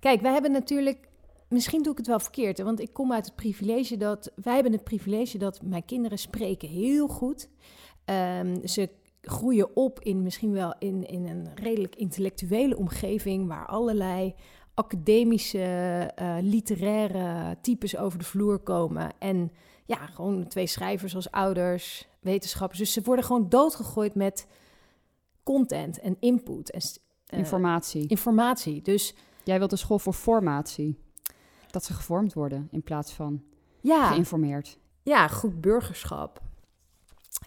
[0.03, 1.07] Kijk, wij hebben natuurlijk.
[1.49, 4.31] Misschien doe ik het wel verkeerd, want ik kom uit het privilege dat.
[4.35, 7.49] Wij hebben het privilege dat mijn kinderen spreken heel goed.
[8.05, 8.89] Um, ze
[9.21, 14.33] groeien op in misschien wel in, in een redelijk intellectuele omgeving waar allerlei
[14.73, 19.11] academische, uh, literaire types over de vloer komen.
[19.19, 19.51] En
[19.85, 22.79] ja, gewoon twee schrijvers als ouders, wetenschappers.
[22.79, 24.47] Dus ze worden gewoon doodgegooid met
[25.43, 26.81] content en input en
[27.29, 28.07] informatie.
[28.07, 28.81] Informatie.
[28.81, 30.99] Dus Jij wilt een school voor formatie.
[31.69, 33.43] Dat ze gevormd worden in plaats van
[33.81, 34.07] ja.
[34.07, 34.77] geïnformeerd.
[35.01, 36.41] Ja, goed burgerschap.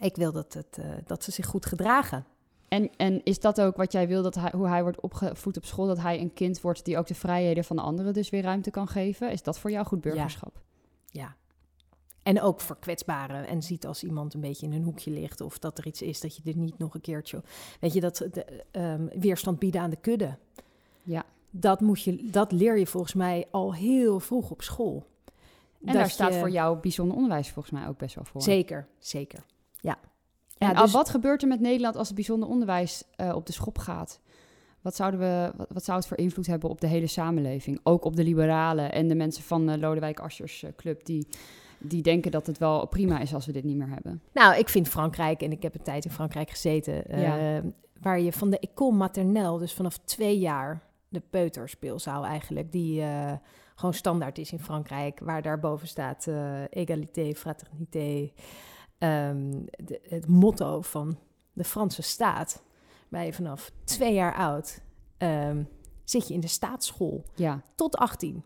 [0.01, 2.25] Ik wil dat, het, uh, dat ze zich goed gedragen.
[2.69, 5.65] En, en is dat ook wat jij wil, dat hij, hoe hij wordt opgevoed op
[5.65, 5.87] school?
[5.87, 8.71] Dat hij een kind wordt die ook de vrijheden van de anderen dus weer ruimte
[8.71, 9.31] kan geven?
[9.31, 10.61] Is dat voor jou goed burgerschap?
[11.07, 11.23] Ja.
[11.23, 11.37] ja.
[12.27, 13.47] En ook voor kwetsbaren.
[13.47, 16.21] En ziet als iemand een beetje in een hoekje ligt of dat er iets is
[16.21, 17.43] dat je er niet nog een keertje.
[17.81, 20.39] Weet je, dat de, um, weerstand bieden aan de kudde.
[21.03, 21.25] Ja.
[21.51, 25.07] Dat, moet je, dat leer je volgens mij al heel vroeg op school.
[25.85, 28.43] En daar staat voor jou bijzonder onderwijs volgens mij ook best wel voor.
[28.43, 29.45] Zeker, zeker.
[29.81, 29.99] Ja.
[30.59, 30.93] En ja, dus...
[30.93, 34.21] wat gebeurt er met Nederland als het bijzonder onderwijs uh, op de schop gaat?
[34.81, 37.81] Wat, zouden we, wat, wat, zou het voor invloed hebben op de hele samenleving?
[37.83, 41.05] Ook op de liberalen en de mensen van de Lodewijk Asscher uh, Club...
[41.05, 41.27] die
[41.79, 44.23] die denken dat het wel prima is als we dit niet meer hebben.
[44.33, 47.57] Nou, ik vind Frankrijk, en ik heb een tijd in Frankrijk gezeten, ja.
[47.57, 53.01] uh, waar je van de école maternelle, dus vanaf twee jaar, de peuterspeelzaal eigenlijk, die
[53.01, 53.33] uh,
[53.75, 58.31] gewoon standaard is in Frankrijk, waar daarboven staat uh, égalité, fraternité,
[58.99, 61.19] um, de, het motto van
[61.53, 62.62] de Franse staat.
[63.09, 64.83] Waar je vanaf twee jaar oud
[65.19, 65.69] um,
[66.05, 67.62] zit je in de staatsschool ja.
[67.75, 68.45] tot 18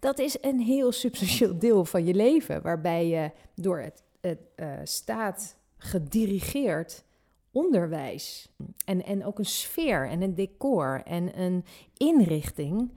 [0.00, 4.72] dat is een heel substantieel deel van je leven, waarbij je door het, het uh,
[4.84, 7.04] staat gedirigeerd
[7.52, 8.48] onderwijs
[8.84, 11.64] en, en ook een sfeer en een decor en een
[11.96, 12.90] inrichting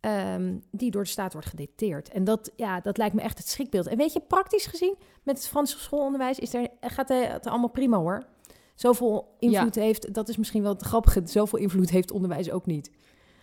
[0.00, 2.08] um, die door de staat wordt gedicteerd.
[2.08, 3.86] En dat, ja, dat lijkt me echt het schrikbeeld.
[3.86, 7.98] En weet je, praktisch gezien, met het Franse schoolonderwijs is er, gaat het allemaal prima
[7.98, 8.26] hoor.
[8.74, 9.82] Zoveel invloed ja.
[9.82, 12.90] heeft, dat is misschien wel het grappige, zoveel invloed heeft onderwijs ook niet.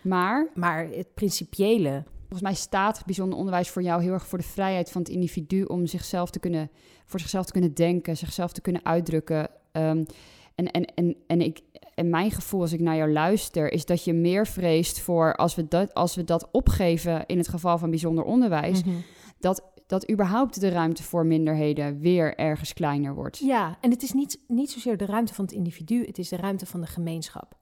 [0.00, 0.50] Maar?
[0.54, 4.90] Maar het principiële volgens mij staat bijzonder onderwijs voor jou heel erg voor de vrijheid
[4.90, 6.70] van het individu om zichzelf te kunnen,
[7.04, 9.50] voor zichzelf te kunnen denken, zichzelf te kunnen uitdrukken.
[9.72, 10.06] Um,
[10.54, 11.60] en, en, en, en, ik,
[11.94, 15.54] en mijn gevoel als ik naar jou luister, is dat je meer vreest voor als
[15.54, 19.02] we dat, als we dat opgeven in het geval van bijzonder onderwijs, mm -hmm.
[19.38, 23.38] dat, dat überhaupt de ruimte voor minderheden weer ergens kleiner wordt.
[23.38, 26.36] Ja, en het is niet, niet zozeer de ruimte van het individu, het is de
[26.36, 27.56] ruimte van de gemeenschap.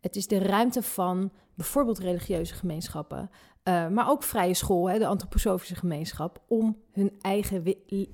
[0.00, 3.30] Het is de ruimte van bijvoorbeeld religieuze gemeenschappen,
[3.68, 8.08] uh, maar ook vrije school, hè, de antroposofische gemeenschap, om hun eigen we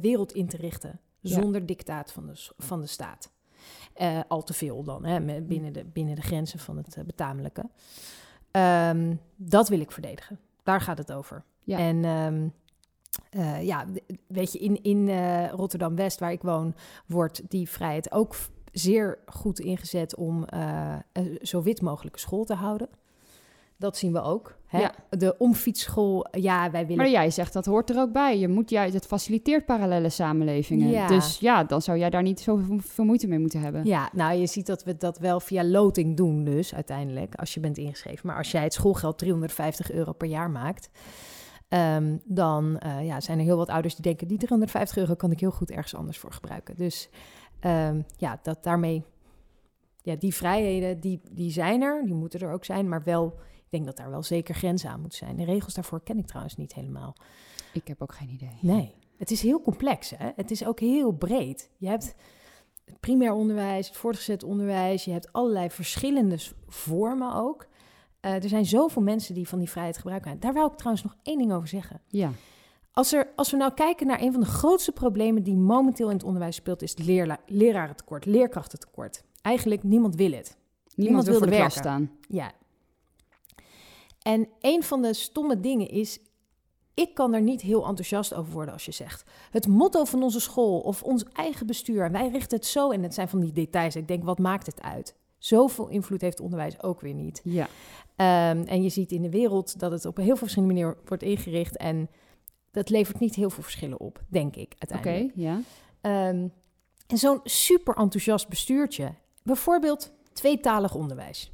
[0.00, 1.00] wereld in te richten.
[1.22, 1.66] Zonder ja.
[1.66, 3.30] dictaat van de, van de staat.
[4.00, 7.70] Uh, al te veel dan, hè, binnen, de, binnen de grenzen van het uh, betamelijke.
[8.52, 10.38] Um, dat wil ik verdedigen.
[10.62, 11.44] Daar gaat het over.
[11.64, 11.78] Ja.
[11.78, 12.52] En um,
[13.60, 13.86] ja,
[14.26, 15.10] weet je, in, in
[15.48, 16.74] Rotterdam-West, waar ik woon,
[17.06, 18.36] wordt die vrijheid ook
[18.72, 20.44] zeer goed ingezet om
[21.42, 22.88] zo wit mogelijke school te houden.
[23.78, 24.56] Dat zien we ook.
[24.66, 24.78] Hè?
[24.80, 24.94] Ja.
[25.10, 26.96] De omfietsschool, ja, wij willen...
[26.96, 28.38] Maar jij zegt dat hoort er ook bij.
[28.38, 30.88] Je moet juist, het faciliteert parallele samenlevingen.
[30.88, 31.06] Ja.
[31.06, 33.84] Dus ja, dan zou jij daar niet zoveel moeite mee moeten hebben.
[33.84, 37.60] Ja, nou, je ziet dat we dat wel via loting doen dus uiteindelijk, als je
[37.60, 38.26] bent ingeschreven.
[38.26, 40.90] Maar als jij het schoolgeld 350 euro per jaar maakt...
[41.68, 44.28] Um, dan uh, ja, zijn er heel wat ouders die denken...
[44.28, 46.76] die 350 euro kan ik heel goed ergens anders voor gebruiken.
[46.76, 47.08] Dus
[47.66, 49.04] um, ja, dat daarmee...
[50.02, 53.38] Ja, die vrijheden, die, die zijn er, die moeten er ook zijn, maar wel
[53.70, 55.36] ik denk dat daar wel zeker grenzen aan moeten zijn.
[55.36, 57.14] De regels daarvoor ken ik trouwens niet helemaal.
[57.72, 58.58] Ik heb ook geen idee.
[58.60, 60.10] Nee, het is heel complex.
[60.16, 60.30] Hè?
[60.36, 61.70] Het is ook heel breed.
[61.76, 62.14] Je hebt
[62.84, 65.04] het primair onderwijs, het voortgezet onderwijs.
[65.04, 67.66] Je hebt allerlei verschillende vormen ook.
[68.20, 70.40] Uh, er zijn zoveel mensen die van die vrijheid gebruik maken.
[70.40, 72.00] Daar wil ik trouwens nog één ding over zeggen.
[72.06, 72.30] Ja.
[72.92, 76.16] Als, er, als we nou kijken naar een van de grootste problemen die momenteel in
[76.16, 79.22] het onderwijs speelt, is het leerla- lerarentekort, leerkrachtentekort.
[79.42, 80.56] Eigenlijk niemand wil het.
[80.94, 82.10] Niemand, niemand wil, wil de klas staan.
[82.28, 82.52] Ja,
[84.28, 86.18] en een van de stomme dingen is,
[86.94, 89.24] ik kan er niet heel enthousiast over worden als je zegt.
[89.50, 93.14] Het motto van onze school of ons eigen bestuur, wij richten het zo en het
[93.14, 93.96] zijn van die details.
[93.96, 95.14] Ik denk, wat maakt het uit?
[95.38, 97.40] Zoveel invloed heeft onderwijs ook weer niet.
[97.44, 97.64] Ja.
[98.50, 101.02] Um, en je ziet in de wereld dat het op een heel veel verschillende manieren
[101.04, 101.76] wordt ingericht.
[101.76, 102.08] En
[102.70, 105.30] dat levert niet heel veel verschillen op, denk ik uiteindelijk.
[105.30, 105.62] Oké, okay,
[106.02, 106.28] ja.
[106.30, 106.52] Um,
[107.06, 111.50] en zo'n super enthousiast bestuurtje, bijvoorbeeld tweetalig onderwijs.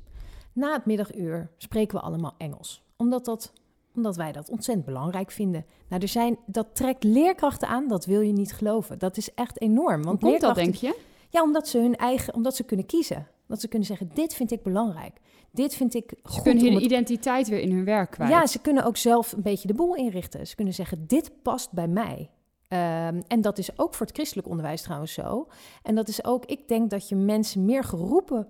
[0.55, 2.83] Na het middaguur spreken we allemaal Engels.
[2.97, 3.53] Omdat, dat,
[3.95, 5.65] omdat wij dat ontzettend belangrijk vinden.
[5.89, 8.99] Nou, er zijn, dat trekt leerkrachten aan, dat wil je niet geloven.
[8.99, 10.03] Dat is echt enorm.
[10.03, 10.99] Want Hoe komt dat, denk je?
[11.31, 13.29] Ja, omdat ze hun eigen, omdat ze kunnen kiezen.
[13.47, 15.21] Dat ze kunnen zeggen, dit vind ik belangrijk.
[15.51, 16.35] Dit vind ik goed.
[16.35, 16.83] Ze kunnen hun het...
[16.83, 18.31] identiteit weer in hun werk kwijt.
[18.31, 20.47] Ja, ze kunnen ook zelf een beetje de boel inrichten.
[20.47, 22.31] Ze kunnen zeggen, dit past bij mij.
[22.69, 25.49] Um, en dat is ook voor het christelijk onderwijs trouwens zo.
[25.83, 28.49] En dat is ook, ik denk dat je mensen meer geroepen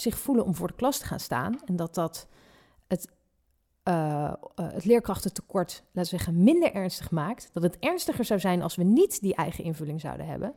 [0.00, 1.60] zich voelen om voor de klas te gaan staan.
[1.64, 2.28] En dat dat
[2.86, 3.08] het,
[3.88, 7.50] uh, uh, het leerkrachtentekort, laten we zeggen, minder ernstig maakt.
[7.52, 10.54] Dat het ernstiger zou zijn als we niet die eigen invulling zouden hebben.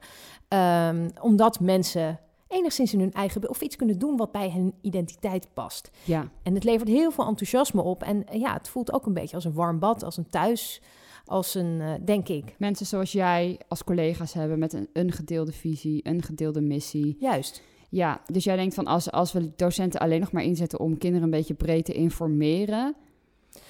[0.87, 3.49] Um, omdat mensen enigszins in hun eigen...
[3.49, 5.89] of iets kunnen doen wat bij hun identiteit past.
[6.03, 6.31] Ja.
[6.43, 8.03] En het levert heel veel enthousiasme op.
[8.03, 10.81] En eh, ja, het voelt ook een beetje als een warm bad, als een thuis,
[11.25, 12.55] als een, eh, denk ik.
[12.57, 17.15] Mensen zoals jij als collega's hebben met een, een gedeelde visie, een gedeelde missie.
[17.19, 17.61] Juist.
[17.91, 21.23] Ja, dus jij denkt van als, als we docenten alleen nog maar inzetten om kinderen
[21.25, 22.95] een beetje breed te informeren,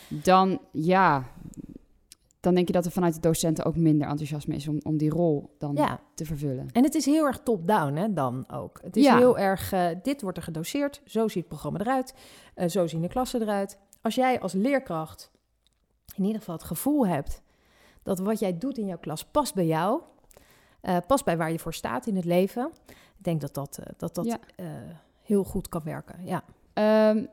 [0.07, 1.23] dan ja,
[2.39, 5.09] dan denk je dat er vanuit de docenten ook minder enthousiasme is om, om die
[5.09, 5.99] rol dan Ja.
[6.13, 6.67] te vervullen.
[6.71, 8.79] En het is heel erg top-down, hè, dan ook.
[8.83, 9.17] Het is Ja.
[9.17, 12.13] heel erg, eh, dit wordt er gedoseerd, zo ziet het programma eruit,
[12.55, 13.77] eh, zo zien de klassen eruit.
[14.01, 15.31] Als jij als leerkracht
[16.15, 17.41] in ieder geval het gevoel hebt
[18.03, 20.01] dat wat jij doet in jouw klas past bij jou,
[20.81, 22.71] eh, past bij waar je voor staat in het leven,
[23.23, 24.39] denk dat dat, eh, dat, dat Ja.
[24.55, 24.65] eh,
[25.21, 26.15] heel goed kan werken.
[26.25, 26.43] Ja.
[26.73, 27.25] Ehm,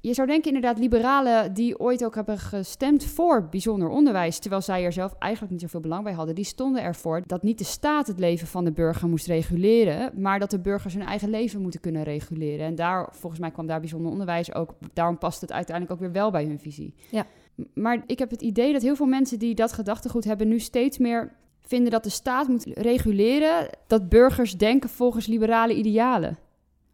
[0.00, 4.84] je zou denken inderdaad liberalen die ooit ook hebben gestemd voor bijzonder onderwijs, terwijl zij
[4.84, 8.06] er zelf eigenlijk niet zoveel belang bij hadden, die stonden ervoor dat niet de staat
[8.06, 11.80] het leven van de burger moest reguleren, maar dat de burgers hun eigen leven moeten
[11.80, 12.66] kunnen reguleren.
[12.66, 16.12] En daar, volgens mij kwam daar bijzonder onderwijs ook, daarom past het uiteindelijk ook weer
[16.22, 16.94] wel bij hun visie.
[17.10, 17.26] Ja.
[17.74, 20.98] Maar ik heb het idee dat heel veel mensen die dat gedachtegoed hebben nu steeds
[20.98, 21.32] meer
[21.72, 26.38] vinden dat de staat moet reguleren dat burgers denken volgens liberale idealen.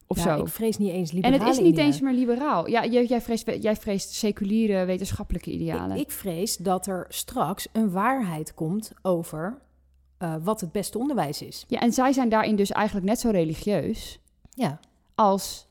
[0.06, 0.42] Of ja, zo.
[0.42, 1.92] ik vrees niet eens En liberale het is niet idealen.
[1.92, 2.68] eens meer liberaal.
[2.68, 5.96] Ja, jij, jij, vreest, jij vreest seculiere wetenschappelijke idealen.
[5.96, 9.58] Ik, ik vrees dat er straks een waarheid komt over
[10.18, 11.64] eh, wat het beste onderwijs is.
[11.68, 14.20] Ja, en zij zijn daarin dus eigenlijk net zo religieus
[14.54, 14.80] Ja.
[15.14, 15.67] als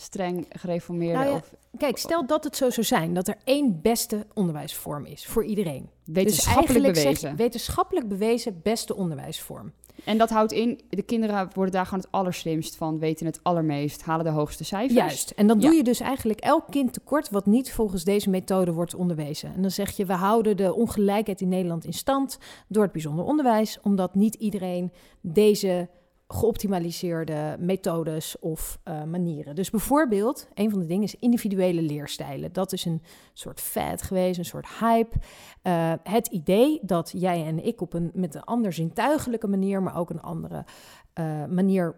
[0.00, 3.80] streng gereformeerde Nou ja, of Kijk, stel dat het zo zou zijn dat er één
[3.82, 5.88] beste onderwijsvorm is voor iedereen.
[6.04, 7.36] wetenschappelijk dus eigenlijk zeg bewezen.
[7.36, 9.72] wetenschappelijk bewezen beste onderwijsvorm.
[10.04, 14.02] En dat houdt in, de kinderen worden daar gewoon het allerslimst van, weten het allermeest,
[14.02, 14.98] halen de hoogste cijfers.
[14.98, 15.30] Juist.
[15.30, 18.94] En dan doe je dus eigenlijk elk kind tekort wat niet volgens deze methode wordt
[18.94, 19.54] onderwezen.
[19.54, 23.24] En dan zeg je, we houden de ongelijkheid in Nederland in stand door het bijzonder
[23.24, 25.88] onderwijs, omdat niet iedereen deze
[26.32, 29.54] geoptimaliseerde methodes of eh, manieren.
[29.54, 32.52] Dus bijvoorbeeld, een van de dingen is individuele leerstijlen.
[32.52, 35.16] Dat is een soort fad geweest, een soort hype.
[35.62, 39.96] Eh, het idee dat jij en ik op een met een ander zintuigelijke manier, maar
[39.96, 40.64] ook een andere
[41.12, 41.94] eh, manier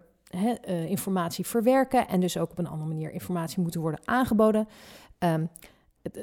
[0.87, 4.69] informatie verwerken en dus ook op een andere manier informatie moeten worden aangeboden.
[5.19, 5.45] Ehm,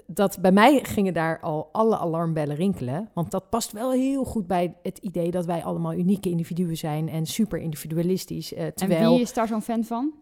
[0.07, 4.47] dat bij mij gingen daar al alle alarmbellen rinkelen, want dat past wel heel goed
[4.47, 8.53] bij het idee dat wij allemaal unieke individuen zijn en super individualistisch.
[8.53, 10.13] En terwijl wie is daar zo'n fan van?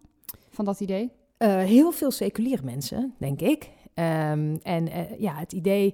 [0.50, 1.12] Van dat idee?
[1.38, 3.70] eh, heel veel seculiere mensen, denk ik.
[3.94, 5.94] Ehm, en eh, ja, het idee.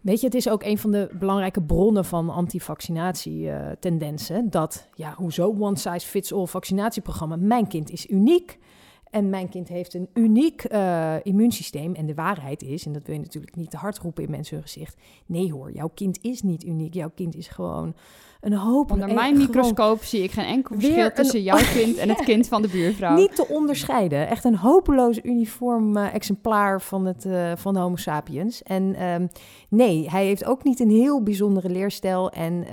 [0.00, 4.50] Weet je, het is ook een van de belangrijke bronnen van anti-vaccinatie-tendensen.
[4.50, 7.36] dat, ja, hoezo one-size-fits-all vaccinatieprogramma?
[7.36, 8.58] Mijn kind is uniek.
[9.10, 11.94] En mijn kind heeft een uniek eh, immuunsysteem.
[11.94, 14.54] En de waarheid is, en dat wil je natuurlijk niet te hard roepen in mensen
[14.56, 14.96] hun gezicht.
[15.26, 16.94] Nee hoor, jouw kind is niet uniek.
[16.94, 17.94] Jouw kind is gewoon
[18.40, 18.90] een hoop.
[18.90, 22.48] Onder mijn microscoop zie ik geen enkel verschil een- tussen jouw kind en het kind
[22.48, 23.14] van de buurvrouw.
[23.16, 24.28] Niet te onderscheiden.
[24.28, 28.62] Echt een hopeloos uniform eh, exemplaar van, het, eh, van de Homo sapiens.
[28.62, 29.26] En ehm,
[29.68, 32.30] nee, hij heeft ook niet een heel bijzondere leerstijl.
[32.30, 32.64] En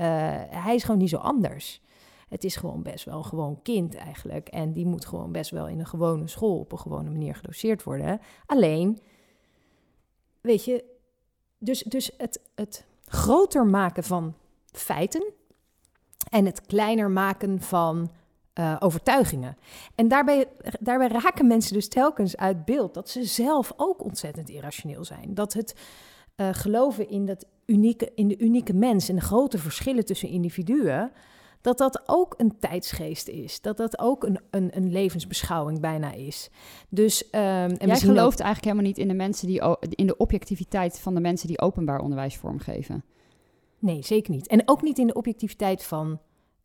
[0.50, 1.82] hij is gewoon niet zo anders.
[2.36, 4.48] Het is gewoon best wel een gewoon kind eigenlijk.
[4.48, 7.84] En die moet gewoon best wel in een gewone school op een gewone manier gedoseerd
[7.84, 8.22] worden.
[8.46, 9.00] Alleen,
[10.42, 10.84] weet je,
[11.58, 14.34] dus, dus het, het groter maken van
[14.72, 15.34] feiten
[16.30, 18.12] en het kleiner maken van
[18.54, 19.58] eh, overtuigingen.
[19.96, 20.48] En daarbij,
[20.80, 25.34] daarbij raken mensen dus telkens uit beeld dat ze zelf ook ontzettend irrationeel zijn.
[25.34, 25.76] Dat het
[26.36, 31.12] eh, geloven in, dat unieke, in de unieke mens en de grote verschillen tussen individuen,
[31.66, 33.62] dat dat ook een tijdsgeest is.
[33.62, 36.50] Dat dat ook een, een, een levensbeschouwing bijna is.
[36.90, 40.18] Dus, ehm, en Jij ook- gelooft eigenlijk helemaal niet in de mensen die in de
[40.18, 43.04] objectiviteit van de mensen die openbaar onderwijs vormgeven.
[43.80, 44.48] Nee, zeker niet.
[44.48, 46.20] En ook niet in de objectiviteit van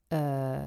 [0.08, 0.66] eh, eh,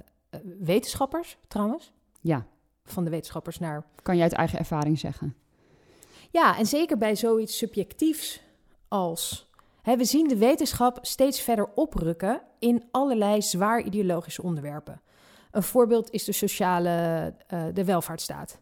[0.59, 1.91] wetenschappers, trouwens.
[2.21, 2.45] Ja,
[2.85, 5.35] Van de wetenschappers naar kan je uit eigen ervaring zeggen.
[6.31, 8.41] Ja, en zeker bij zoiets subjectiefs
[8.87, 9.49] als.
[9.83, 15.01] Hè, we zien de wetenschap steeds verder oprukken in allerlei zwaar ideologische onderwerpen.
[15.51, 16.89] Een voorbeeld is de sociale,
[17.47, 18.59] eh, de welvaartsstaat.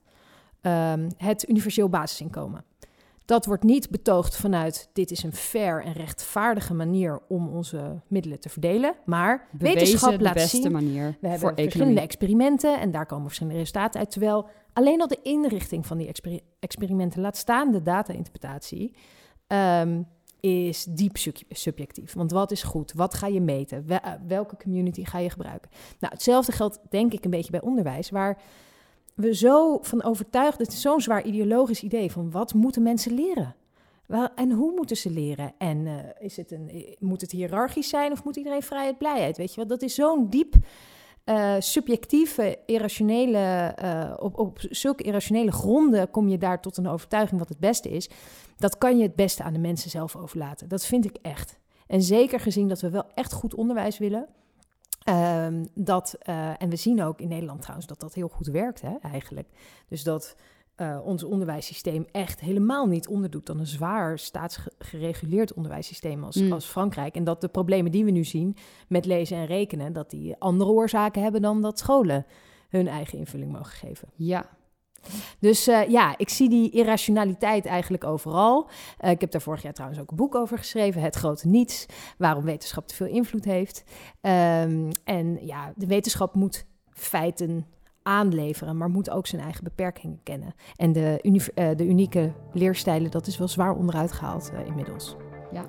[0.61, 2.63] Ehm, het universeel basisinkomen.
[3.25, 8.39] Dat wordt niet betoogd vanuit dit is een fair en rechtvaardige manier om onze middelen
[8.39, 8.95] te verdelen.
[9.05, 11.99] Maar wetenschap Bewezen de laat beste zien manier we voor hebben verschillende economie.
[11.99, 14.11] experimenten en daar komen verschillende resultaten uit.
[14.11, 18.95] Terwijl alleen al de inrichting van die exper- experimenten, laat staan de data-interpretatie,
[19.47, 20.01] ehm,
[20.41, 22.13] is diep sub- subjectief.
[22.13, 22.93] Want wat is goed?
[22.93, 23.85] Wat ga je meten?
[23.87, 25.69] Eh, welke community ga je gebruiken?
[25.99, 28.41] Nou, hetzelfde geldt denk ik een beetje bij onderwijs, waar
[29.15, 33.55] we zo van overtuigd, het is zo'n zwaar ideologisch idee van wat moeten mensen leren?
[34.35, 35.53] En hoe moeten ze leren?
[35.57, 39.37] En eh, is het een, eh, moet het hiërarchisch zijn of moet iedereen vrijheid, blijheid?
[39.37, 40.55] Weet je wel, dat is zo'n diep
[41.25, 43.75] uh, subjectieve, irrationele,
[44.19, 48.09] op, op zulke irrationele gronden kom je daar tot een overtuiging wat het beste is.
[48.57, 50.67] Dat kan je het beste aan de mensen zelf overlaten.
[50.67, 51.59] Dat vind ik echt.
[51.87, 54.27] En zeker gezien dat we wel echt goed onderwijs willen.
[55.09, 58.81] Um, dat, uh, en we zien ook in Nederland trouwens dat dat heel goed werkt,
[58.81, 59.47] hè, eigenlijk.
[59.87, 60.35] Dus dat
[60.81, 66.51] uh, ons onderwijssysteem echt helemaal niet onderdoet dan een zwaar staatsgereguleerd onderwijssysteem als, mm.
[66.51, 67.15] als Frankrijk.
[67.15, 68.55] En dat de problemen die we nu zien
[68.87, 72.25] met lezen en rekenen, dat die andere oorzaken hebben dan dat scholen
[72.69, 74.07] hun eigen invulling mogen geven.
[74.15, 74.49] Ja,
[75.39, 78.69] dus uh, ja, ik zie die irrationaliteit eigenlijk overal.
[78.99, 81.85] Uh, ik heb daar vorig jaar trouwens ook een boek over geschreven, Het Grote Niets,
[82.17, 83.83] waarom wetenschap te veel invloed heeft.
[84.21, 87.65] Um, en ja, de wetenschap moet feiten
[88.03, 90.53] aanleveren, maar moet ook zijn eigen beperkingen kennen.
[90.75, 95.15] En de, uni uh, de unieke leerstijlen, dat is wel zwaar onderuit gehaald inmiddels.
[95.51, 95.65] Ja.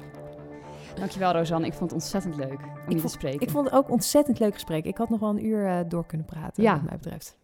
[0.95, 1.67] Dankjewel, Rosanne.
[1.67, 3.41] Ik vond het ontzettend leuk om je te spreken.
[3.41, 4.85] Ik vond het ook ontzettend leuk gesprek.
[4.85, 6.73] Ik had nog wel een uur door kunnen praten, ja.
[6.73, 7.37] wat mij betreft.